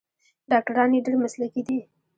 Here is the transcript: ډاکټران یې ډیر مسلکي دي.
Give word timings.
ډاکټران 0.51 0.89
یې 0.95 1.01
ډیر 1.05 1.15
مسلکي 1.23 1.61
دي. 1.67 1.79